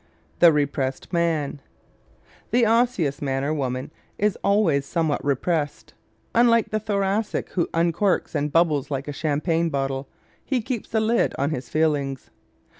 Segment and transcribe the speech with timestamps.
[0.39, 1.61] The Repressed Man¶
[2.49, 5.93] The Osseous man or woman is always somewhat repressed.
[6.33, 10.09] Unlike the Thoracic, who uncorks and bubbles like a champagne bottle,
[10.43, 12.31] he keeps the lid on his feelings.